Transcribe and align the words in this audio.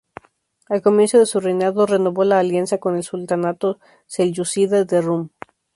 Al 0.67 0.81
comienzo 0.81 1.19
de 1.19 1.27
su 1.27 1.39
reinado 1.39 1.85
renovó 1.85 2.23
la 2.23 2.39
alianza 2.39 2.79
con 2.79 2.95
el 2.95 3.03
sultanato 3.03 3.77
selyúcida 4.07 4.83
de 4.83 4.99
Rüm. 4.99 5.29